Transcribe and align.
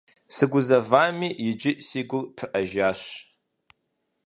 Сыгузэвами, 0.35 1.29
иджы 1.47 1.71
си 1.87 2.01
гур 2.09 2.25
пыӀэжащ. 2.35 3.01